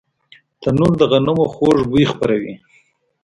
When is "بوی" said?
1.91-2.03